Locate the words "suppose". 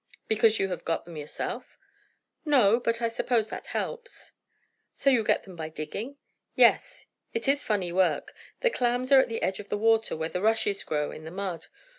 3.07-3.51